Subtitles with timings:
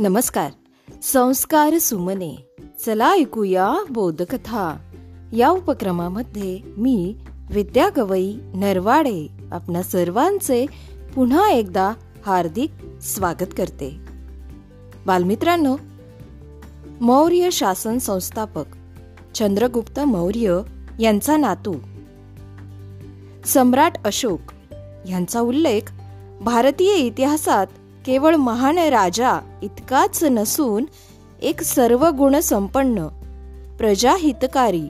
[0.00, 0.50] नमस्कार.
[1.02, 2.46] संस्कार सुमने.
[2.86, 4.78] चला ऐकूया बोधकथा.
[5.32, 7.16] या उपक्रमामध्ये मी
[7.50, 10.66] विद्या गवई नरवाडे आपणा सर्वांचे
[11.14, 11.92] पुन्हा एकदा
[12.26, 12.70] हार्दिक
[13.02, 13.96] स्वागत करते.
[15.06, 15.76] बालमित्रांनो
[17.00, 18.64] मौर्य शासन संस्थापक
[19.34, 20.60] चंद्रगुप्त मौर्य
[21.00, 21.74] यांचा नातू
[23.44, 24.40] सम्राट अशोक
[25.08, 25.92] यांचा उल्लेख
[26.40, 27.66] भारतीय इतिहासात
[28.08, 30.84] केवळ महान राजा इतकाच नसून
[31.42, 33.06] एक सर्व गुण संपन्न
[33.78, 34.88] प्रजाहितकारी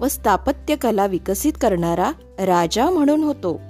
[0.00, 3.60] व स्थापत्य कला विकसित करणारा राजा म्हणून होतो.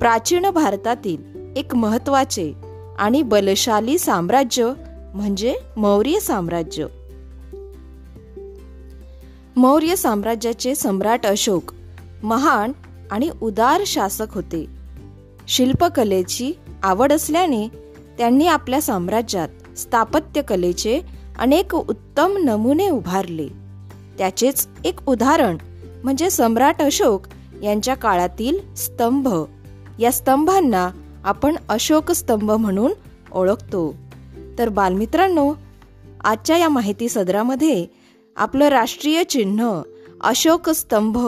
[0.00, 2.52] प्राचीन भारतातील एक महत्त्वाचे
[2.98, 4.72] आणि बलशाली साम्राज्य
[5.14, 6.86] म्हणजे मौर्य साम्राज्य.
[9.56, 11.72] मौर्य साम्राज्याचे सम्राट अशोक
[12.22, 12.72] महान
[13.10, 14.66] आणि उदार शासक होते.
[15.48, 16.52] शिल्पकलेची
[16.82, 17.68] आवड असल्याने
[18.18, 21.00] त्यांनी आपल्या साम्राज्यात स्थापत्यकलेचे
[21.38, 23.48] अनेक उत्तम नमुने उभारले.
[24.18, 25.56] त्याचेच एक उदाहरण
[26.04, 27.22] म्हणजे सम्राट अशोक
[27.62, 29.28] यांच्या काळातील स्तंभ.
[29.98, 30.90] या स्तंभांना
[31.24, 32.92] आपण अशोक स्तंभ म्हणून
[33.32, 33.94] ओळखतो.
[34.58, 35.54] तर बालमित्रांनो
[36.24, 37.86] आजच्या या माहिती सदरामध्ये
[38.36, 39.82] आपलं राष्ट्रीय चिन्ह
[40.20, 41.18] अशोक स्तंभ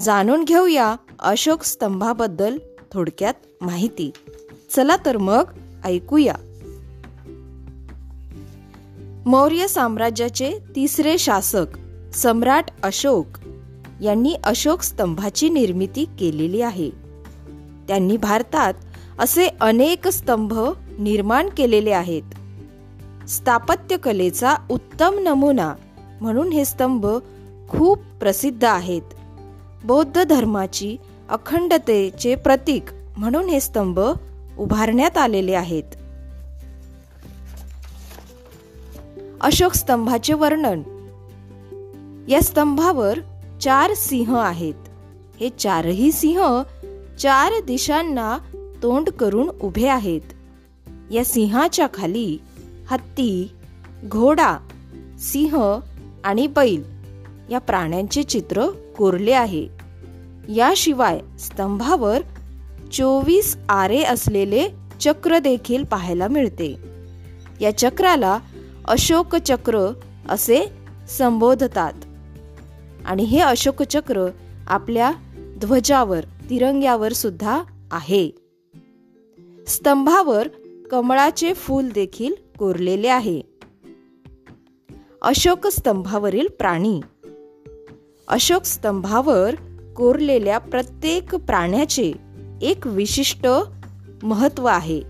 [0.00, 2.58] जाणून घेऊया अशोक स्तंभाबद्दल
[2.92, 4.10] थोडक्यात माहिती.
[4.76, 5.44] चला तर मग
[5.84, 6.34] ऐकूया.
[9.26, 11.66] मौर्य साम्राज्याचे तिसरे शासक
[12.14, 13.26] सम्राट अशोक
[14.02, 16.90] यांनी अशोक स्तंभाची निर्मिती केलेली आहे.
[17.88, 18.74] त्यांनी भारतात
[19.18, 20.54] असे अनेक स्तंभ
[20.98, 22.22] निर्माण केलेले आहेत.
[23.28, 25.74] स्थापत्यकलेचा उत्तम नमुना
[26.20, 27.06] म्हणून हे स्तंभ
[27.68, 29.02] खूप प्रसिद्ध आहेत.
[29.84, 30.96] बौद्ध धर्माची
[31.28, 32.84] अखंडतेचे प्रतीक
[33.16, 34.00] म्हणून हे स्तंभ
[34.58, 35.82] उभारण्यात आलेले आहेत.
[39.40, 40.82] अशोक स्तंभाचे वर्णन.
[42.28, 43.18] या स्तंभावर
[43.62, 44.74] चार सिंह आहेत.
[45.40, 46.62] हे चारही सिंह
[47.18, 48.38] चार दिशांना
[48.82, 50.20] तोंड करून उभे आहेत.
[51.10, 52.38] या सिंहाच्या खाली
[52.90, 53.50] हत्ती
[54.04, 54.58] घोडा
[55.18, 55.80] सिंह
[56.24, 56.84] आणि बैल
[57.50, 59.68] या प्राण्यांचे चित्र कोरले आहे.
[60.48, 62.18] याशिवाय स्तंभावर
[62.92, 64.68] चोवीस आरे असलेले
[65.00, 66.76] चक्र देखील पाहायला मिळते.
[67.60, 68.38] या चक्राला
[68.84, 69.92] अशोक चक्र
[70.28, 70.72] असे
[71.08, 71.92] संबोधतात.
[73.04, 74.26] आणि हे अशोक चक्र
[74.66, 76.20] आपल्या ध्वजावर
[76.50, 78.30] तिरंग्यावर सुद्धा आहे.
[79.66, 80.48] स्तंभावर
[80.90, 83.40] कमळाचे फूल देखील कोरलेले आहे.
[85.22, 87.00] अशोक स्तंभावरील प्राणी.
[88.28, 89.54] अशोक स्तंभावर
[89.96, 92.31] कोरलेल्या प्रत्येक प्राण्याचे
[92.62, 93.46] एक विशिष्ट
[94.22, 95.00] महत्त्व आहे.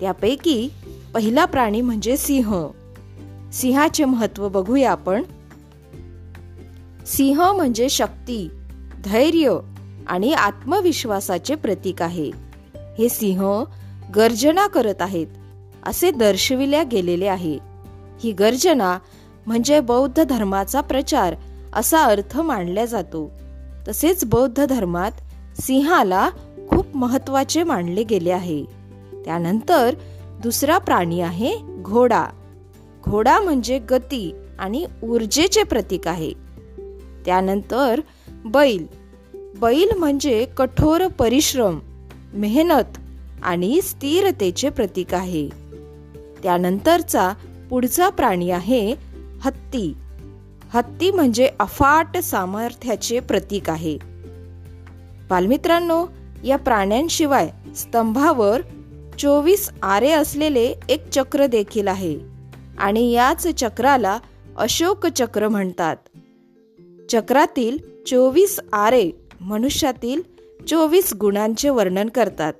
[0.00, 0.68] त्यापैकी
[1.14, 2.66] पहिला प्राणी म्हणजे सिंह.
[3.52, 5.22] सिंहाचे महत्त्व बघूया आपण.
[7.06, 8.48] सिंह म्हणजे शक्ती
[9.04, 9.58] धैर्य
[10.06, 12.30] आणि आत्मविश्वासाचे प्रतीक आहे.
[12.98, 13.64] हे सिंह
[14.16, 15.26] गर्जना करत आहेत
[15.86, 17.58] असे दर्शविल्या गेलेले आहे.
[18.24, 18.98] ही गर्जना
[19.46, 21.34] म्हणजे बौद्ध धर्माचा प्रचार
[21.74, 23.30] असा अर्थ मानला जातो.
[23.88, 25.12] तसेच बौद्ध धर्मात
[25.60, 26.30] सिंहाला
[27.04, 28.64] महत्त्वाचे मानले गेले आहे.
[29.24, 29.94] त्यानंतर
[30.42, 32.26] दुसरा प्राणी आहे घोडा.
[33.08, 36.32] घोडा म्हणजे गती आणि ऊर्जेचे प्रतीक आहे.
[37.26, 38.00] त्यानंतर
[38.44, 38.86] बैल.
[39.34, 41.78] बैल म्हणजे कठोर परिश्रम
[42.34, 42.98] मेहनत
[43.42, 45.48] आणि स्थिरतेचे प्रतीक आहे.
[46.42, 47.32] त्यानंतरचा
[47.70, 48.94] पुढचा प्राणी आहे
[49.40, 49.96] हत्ती.
[50.74, 53.98] हत्ती म्हणजे अफाट सामर्थ्याचे प्रतीक आहे.
[55.30, 56.06] बालमित्रांनो
[56.44, 58.60] या प्राण्यांशिवाय स्तंभावर
[59.18, 62.20] चोवीस आरे असलेले एक चक्र देखील आहे.
[62.78, 64.18] आणि याच चक्राला
[64.56, 65.96] अशोक चक्र म्हणतात.
[67.10, 69.10] चक्रातील चोवीस आरे
[69.40, 70.22] मनुष्यातील
[70.68, 72.52] चोवीस गुणांचे वर्णन करतात.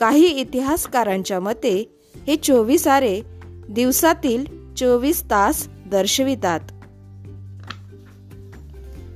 [0.00, 1.94] काही इतिहासकारांच्या मते
[2.26, 6.60] हे चोवीस आरे दिवसातील चोवीस तास दर्शवितात.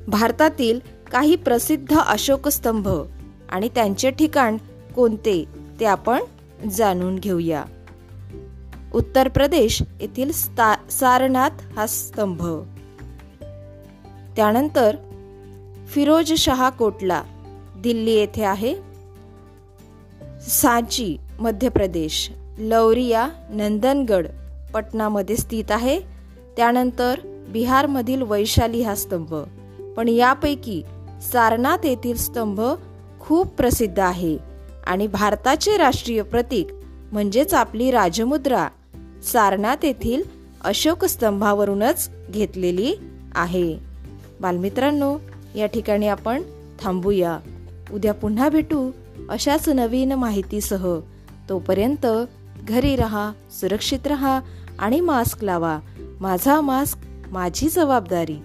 [0.08, 0.80] भारतातील
[1.12, 2.88] काही प्रसिद्ध अशोक स्तंभ
[3.52, 4.56] आणि त्यांचे ठिकाण
[4.96, 5.44] कोणते
[5.80, 6.20] ते आपण
[6.70, 7.64] जाणून घेऊया.
[8.94, 10.32] उत्तर प्रदेश येथील
[10.90, 12.42] सारनाथ हा स्तंभ.
[14.36, 14.96] त्यानंतर
[15.88, 17.22] फिरोज शहा कोटला
[17.76, 18.74] दिल्ली येथे आहे.
[20.48, 24.26] सांची मध्य प्रदेश लौरिया नंदनगड
[24.74, 26.00] पटनामध्ये स्थित आहे.
[26.56, 27.18] त्यानंतर
[27.48, 29.34] बिहारमधील वैशाली हा स्तंभ.
[29.96, 30.82] पण यापैकी
[31.32, 32.60] सारनाथ येथील स्तंभ
[33.22, 34.38] खूप प्रसिद्ध आहे.
[34.86, 36.66] आणि भारताचे राष्ट्रीय प्रतीक
[37.12, 38.68] म्हणजेच आपली राजमुद्रा
[39.22, 40.22] सारनाथ येथील
[40.64, 42.94] अशोक स्तंभावरूनच घेतलेली
[43.34, 43.78] आहे.
[44.40, 45.18] बालमित्रांनो
[45.56, 46.42] या ठिकाणी आपण
[46.80, 47.38] थांबूया.
[47.92, 48.90] उद्या पुन्हा भेटू
[49.28, 50.98] अशाच नवीन माहितीसह.
[51.48, 52.06] तोपर्यंत
[52.68, 54.40] घरी रहा सुरक्षित रहा
[54.78, 55.78] आणि मास्क लावा.
[56.20, 56.98] माझा मास्क
[57.30, 58.38] माझी जबाबदारी.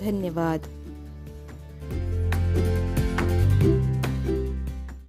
[0.00, 0.75] धन्यवाद.